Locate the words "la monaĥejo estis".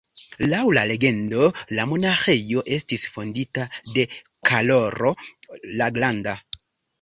1.79-3.03